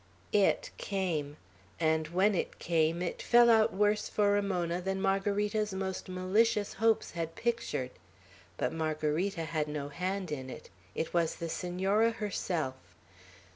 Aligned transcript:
X 0.33 0.69
IT 0.71 0.77
came. 0.79 1.37
And 1.79 2.07
when 2.07 2.33
it 2.33 2.57
came, 2.57 3.03
it 3.03 3.21
fell 3.21 3.51
out 3.51 3.71
worse 3.71 4.09
for 4.09 4.31
Ramona 4.31 4.81
than 4.81 4.99
Margarita's 4.99 5.73
most 5.75 6.09
malicious 6.09 6.73
hopes 6.73 7.11
had 7.11 7.35
pictured; 7.35 7.91
but 8.57 8.73
Margarita 8.73 9.43
had 9.45 9.67
no 9.67 9.89
hand 9.89 10.31
in 10.31 10.49
it. 10.49 10.71
It 10.95 11.13
was 11.13 11.35
the 11.35 11.49
Senora 11.49 12.09
herself. 12.09 12.95